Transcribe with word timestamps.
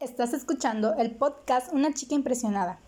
Estás 0.00 0.32
escuchando 0.32 0.94
el 0.94 1.16
podcast 1.16 1.72
Una 1.72 1.92
chica 1.92 2.14
impresionada. 2.14 2.78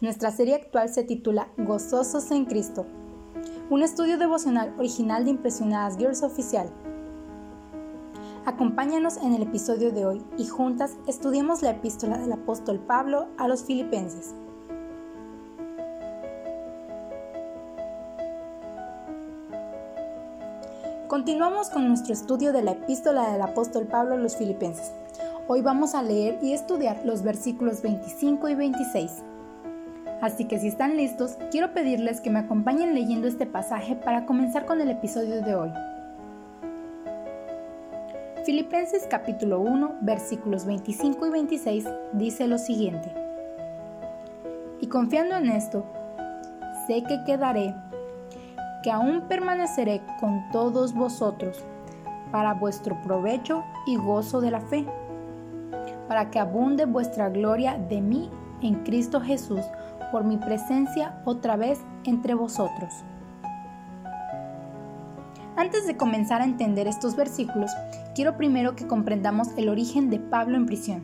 Nuestra 0.00 0.30
serie 0.30 0.54
actual 0.54 0.88
se 0.88 1.02
titula 1.02 1.48
Gozosos 1.56 2.30
en 2.30 2.44
Cristo, 2.44 2.86
un 3.68 3.82
estudio 3.82 4.16
devocional 4.16 4.72
original 4.78 5.24
de 5.24 5.32
Impresionadas 5.32 5.98
Girls 5.98 6.22
Oficial. 6.22 6.70
Acompáñanos 8.44 9.16
en 9.16 9.34
el 9.34 9.42
episodio 9.42 9.90
de 9.90 10.06
hoy 10.06 10.24
y 10.38 10.46
juntas 10.46 10.92
estudiemos 11.08 11.62
la 11.62 11.70
epístola 11.70 12.16
del 12.16 12.30
apóstol 12.30 12.78
Pablo 12.78 13.26
a 13.38 13.48
los 13.48 13.64
filipenses. 13.64 14.32
Continuamos 21.08 21.70
con 21.70 21.88
nuestro 21.88 22.12
estudio 22.12 22.52
de 22.52 22.62
la 22.62 22.70
epístola 22.70 23.32
del 23.32 23.42
apóstol 23.42 23.88
Pablo 23.88 24.14
a 24.14 24.18
los 24.18 24.36
filipenses. 24.36 24.92
Hoy 25.48 25.62
vamos 25.62 25.94
a 25.94 26.02
leer 26.02 26.40
y 26.42 26.54
estudiar 26.54 27.02
los 27.04 27.22
versículos 27.22 27.80
25 27.80 28.48
y 28.48 28.56
26. 28.56 29.22
Así 30.20 30.46
que 30.46 30.58
si 30.58 30.66
están 30.66 30.96
listos, 30.96 31.38
quiero 31.52 31.72
pedirles 31.72 32.20
que 32.20 32.30
me 32.30 32.40
acompañen 32.40 32.94
leyendo 32.94 33.28
este 33.28 33.46
pasaje 33.46 33.94
para 33.94 34.26
comenzar 34.26 34.66
con 34.66 34.80
el 34.80 34.90
episodio 34.90 35.42
de 35.42 35.54
hoy. 35.54 35.70
Filipenses 38.44 39.06
capítulo 39.08 39.60
1 39.60 39.98
versículos 40.00 40.66
25 40.66 41.28
y 41.28 41.30
26 41.30 41.84
dice 42.14 42.48
lo 42.48 42.58
siguiente. 42.58 43.14
Y 44.80 44.88
confiando 44.88 45.36
en 45.36 45.50
esto, 45.50 45.86
sé 46.88 47.04
que 47.04 47.22
quedaré, 47.22 47.72
que 48.82 48.90
aún 48.90 49.28
permaneceré 49.28 50.02
con 50.18 50.50
todos 50.50 50.92
vosotros, 50.92 51.64
para 52.32 52.54
vuestro 52.54 53.00
provecho 53.02 53.62
y 53.86 53.94
gozo 53.94 54.40
de 54.40 54.50
la 54.50 54.60
fe 54.60 54.84
para 56.08 56.30
que 56.30 56.38
abunde 56.38 56.84
vuestra 56.84 57.28
gloria 57.28 57.78
de 57.78 58.00
mí 58.00 58.30
en 58.62 58.82
Cristo 58.84 59.20
Jesús 59.20 59.60
por 60.12 60.24
mi 60.24 60.36
presencia 60.36 61.20
otra 61.24 61.56
vez 61.56 61.80
entre 62.04 62.34
vosotros. 62.34 62.92
Antes 65.56 65.86
de 65.86 65.96
comenzar 65.96 66.42
a 66.42 66.44
entender 66.44 66.86
estos 66.86 67.16
versículos, 67.16 67.70
quiero 68.14 68.36
primero 68.36 68.76
que 68.76 68.86
comprendamos 68.86 69.48
el 69.56 69.68
origen 69.68 70.10
de 70.10 70.18
Pablo 70.18 70.56
en 70.56 70.66
prisión. 70.66 71.02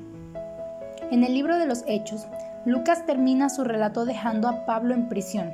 En 1.10 1.24
el 1.24 1.34
libro 1.34 1.58
de 1.58 1.66
los 1.66 1.84
Hechos, 1.86 2.26
Lucas 2.64 3.06
termina 3.06 3.48
su 3.48 3.64
relato 3.64 4.04
dejando 4.04 4.48
a 4.48 4.66
Pablo 4.66 4.94
en 4.94 5.08
prisión 5.08 5.52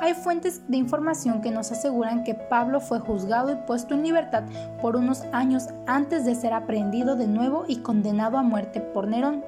hay 0.00 0.14
fuentes 0.14 0.62
de 0.66 0.78
información 0.78 1.42
que 1.42 1.50
nos 1.50 1.70
aseguran 1.70 2.24
que 2.24 2.34
Pablo 2.34 2.80
fue 2.80 3.00
juzgado 3.00 3.52
y 3.52 3.56
puesto 3.66 3.94
en 3.94 4.02
libertad 4.02 4.44
por 4.80 4.96
unos 4.96 5.22
años 5.32 5.68
antes 5.86 6.24
de 6.24 6.34
ser 6.34 6.54
aprehendido 6.54 7.16
de 7.16 7.26
nuevo 7.26 7.64
y 7.68 7.76
condenado 7.76 8.38
a 8.38 8.42
muerte 8.42 8.80
por 8.80 9.06
Nerón. 9.06 9.44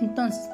Entonces, 0.00 0.48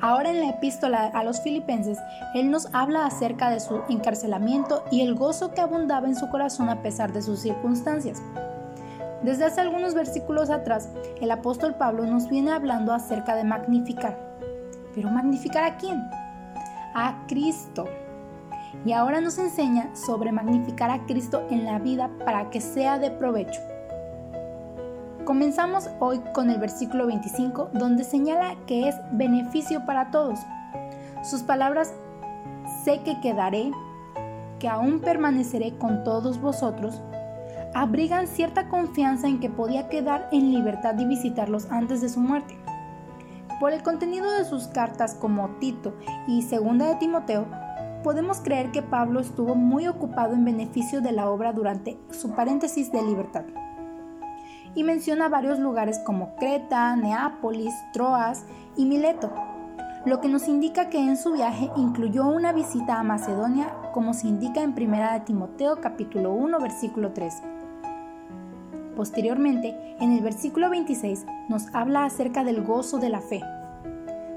ahora 0.00 0.30
en 0.30 0.40
la 0.40 0.50
epístola 0.50 1.06
a 1.06 1.24
los 1.24 1.40
filipenses, 1.40 1.98
él 2.34 2.50
nos 2.50 2.72
habla 2.72 3.06
acerca 3.06 3.50
de 3.50 3.58
su 3.58 3.82
encarcelamiento 3.88 4.84
y 4.92 5.00
el 5.00 5.16
gozo 5.16 5.52
que 5.52 5.60
abundaba 5.60 6.06
en 6.06 6.16
su 6.16 6.30
corazón 6.30 6.68
a 6.68 6.80
pesar 6.80 7.12
de 7.12 7.22
sus 7.22 7.40
circunstancias. 7.40 8.22
Desde 9.24 9.46
hace 9.46 9.60
algunos 9.60 9.94
versículos 9.94 10.48
atrás, 10.48 10.88
el 11.20 11.30
apóstol 11.30 11.74
Pablo 11.74 12.06
nos 12.06 12.28
viene 12.28 12.52
hablando 12.52 12.92
acerca 12.92 13.34
de 13.34 13.44
magnificar. 13.44 14.16
¿Pero 14.94 15.10
magnificar 15.10 15.64
a 15.64 15.76
quién? 15.76 16.02
A 16.94 17.24
Cristo 17.26 17.86
y 18.84 18.92
ahora 18.92 19.20
nos 19.20 19.38
enseña 19.38 19.94
sobre 19.94 20.32
magnificar 20.32 20.90
a 20.90 21.04
Cristo 21.06 21.46
en 21.50 21.64
la 21.64 21.78
vida 21.78 22.10
para 22.24 22.50
que 22.50 22.60
sea 22.60 22.98
de 22.98 23.10
provecho. 23.10 23.60
Comenzamos 25.24 25.88
hoy 26.00 26.20
con 26.34 26.50
el 26.50 26.58
versículo 26.58 27.06
25 27.06 27.70
donde 27.74 28.02
señala 28.02 28.56
que 28.66 28.88
es 28.88 28.96
beneficio 29.12 29.84
para 29.86 30.10
todos. 30.10 30.40
Sus 31.22 31.42
palabras, 31.42 31.94
sé 32.84 33.02
que 33.02 33.20
quedaré, 33.20 33.70
que 34.58 34.68
aún 34.68 35.00
permaneceré 35.00 35.76
con 35.78 36.02
todos 36.02 36.40
vosotros, 36.40 37.00
abrigan 37.74 38.26
cierta 38.26 38.68
confianza 38.68 39.28
en 39.28 39.38
que 39.38 39.48
podía 39.48 39.88
quedar 39.88 40.28
en 40.32 40.50
libertad 40.50 40.98
y 40.98 41.04
visitarlos 41.04 41.70
antes 41.70 42.00
de 42.00 42.08
su 42.08 42.20
muerte. 42.20 42.56
Por 43.60 43.72
el 43.72 43.84
contenido 43.84 44.28
de 44.30 44.44
sus 44.44 44.66
cartas 44.66 45.14
como 45.14 45.48
Tito 45.60 45.94
y 46.26 46.42
Segunda 46.42 46.86
de 46.88 46.96
Timoteo, 46.96 47.46
podemos 48.02 48.40
creer 48.40 48.70
que 48.70 48.82
Pablo 48.82 49.20
estuvo 49.20 49.54
muy 49.54 49.86
ocupado 49.86 50.34
en 50.34 50.44
beneficio 50.44 51.00
de 51.00 51.12
la 51.12 51.30
obra 51.30 51.52
durante 51.52 51.98
su 52.10 52.32
paréntesis 52.32 52.92
de 52.92 53.02
libertad. 53.02 53.44
Y 54.74 54.84
menciona 54.84 55.28
varios 55.28 55.58
lugares 55.58 55.98
como 56.00 56.34
Creta, 56.36 56.96
Neápolis, 56.96 57.74
Troas 57.92 58.44
y 58.76 58.86
Mileto, 58.86 59.30
lo 60.04 60.20
que 60.20 60.28
nos 60.28 60.48
indica 60.48 60.88
que 60.88 60.98
en 60.98 61.16
su 61.16 61.32
viaje 61.32 61.70
incluyó 61.76 62.26
una 62.26 62.52
visita 62.52 62.98
a 62.98 63.04
Macedonia, 63.04 63.72
como 63.92 64.14
se 64.14 64.26
indica 64.26 64.62
en 64.62 64.70
1 64.70 65.12
de 65.12 65.20
Timoteo 65.20 65.80
capítulo 65.80 66.32
1 66.32 66.58
versículo 66.58 67.12
3. 67.12 67.42
Posteriormente, 68.96 69.96
en 70.00 70.12
el 70.12 70.22
versículo 70.22 70.70
26 70.70 71.24
nos 71.48 71.72
habla 71.74 72.04
acerca 72.04 72.42
del 72.42 72.64
gozo 72.64 72.98
de 72.98 73.10
la 73.10 73.20
fe, 73.20 73.42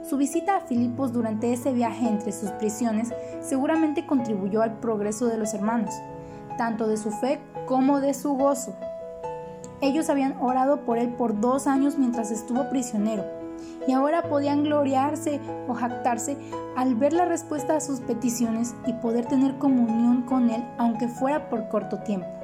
su 0.08 0.18
visita 0.18 0.58
a 0.58 0.62
Filipos 0.62 1.14
durante 1.14 1.52
ese 1.52 1.74
viaje 1.74 2.08
entre 2.08 2.32
sus 2.32 2.52
prisiones 2.52 3.12
seguramente 3.42 4.06
contribuyó 4.06 4.62
al 4.62 4.80
progreso 4.80 5.26
de 5.26 5.38
los 5.38 5.54
hermanos, 5.54 5.94
tanto 6.58 6.88
de 6.88 6.98
su 6.98 7.12
fe 7.12 7.40
como 7.66 8.00
de 8.02 8.14
su 8.14 8.34
gozo. 8.34 8.76
Ellos 9.82 10.10
habían 10.10 10.38
orado 10.40 10.82
por 10.82 11.00
él 11.00 11.10
por 11.10 11.40
dos 11.40 11.68
años 11.68 11.98
mientras 11.98 12.30
estuvo 12.32 12.70
prisionero, 12.70 13.26
y 13.88 13.94
ahora 13.94 14.24
podían 14.24 14.64
gloriarse 14.64 15.40
o 15.68 15.74
jactarse 15.74 16.38
al 16.76 16.96
ver 16.96 17.14
la 17.14 17.26
respuesta 17.26 17.76
a 17.76 17.82
sus 17.82 18.00
peticiones 18.00 18.76
y 18.86 18.94
poder 18.94 19.26
tener 19.26 19.58
comunión 19.58 20.24
con 20.24 20.50
él 20.50 20.64
aunque 20.78 21.08
fuera 21.08 21.50
por 21.50 21.68
corto 21.70 22.00
tiempo. 22.00 22.35